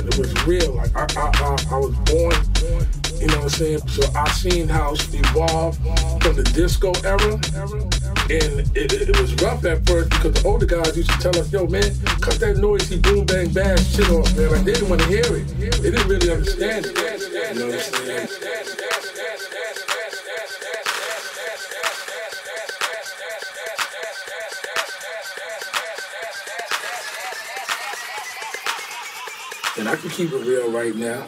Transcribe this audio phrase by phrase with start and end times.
[0.00, 0.29] and it was
[30.20, 31.26] keep it real right now.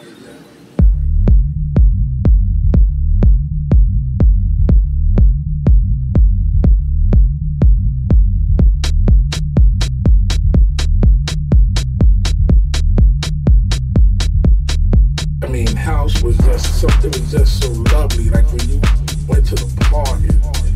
[15.41, 18.29] I mean, house was just something was just so lovely.
[18.29, 18.79] Like when you
[19.27, 20.29] went to the party,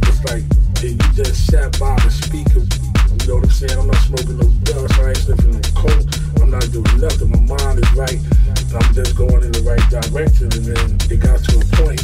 [0.08, 0.42] it's like
[0.84, 2.62] and you just sat by the speaker.
[2.62, 3.80] You know what I'm saying?
[3.80, 5.00] I'm not smoking no dust.
[5.00, 6.27] I ain't sniffing no coke.
[6.48, 7.28] I'm not doing nothing.
[7.28, 8.20] My mind is right.
[8.72, 10.48] I'm just going in the right direction.
[10.56, 12.00] And then it got to a point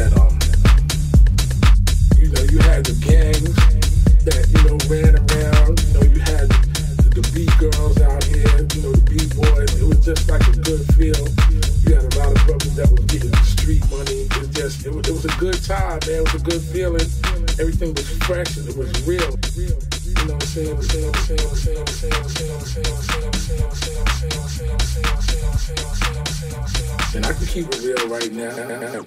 [0.00, 0.32] that, um,
[2.16, 3.52] you know, you had the gangs
[4.24, 5.76] that, you know, ran around.
[5.76, 6.48] You know, you had
[7.12, 9.76] the B girls out here, you know, the B boys.
[9.76, 11.28] It was just like a good feel.
[11.84, 14.24] You had a lot of brothers that was getting street money.
[14.24, 16.24] It was just, it was, it was a good time, man.
[16.24, 17.12] It was a good feeling.
[17.60, 19.36] Everything was fresh and it was real.
[20.56, 20.62] And
[27.26, 29.04] I can keep it real right now.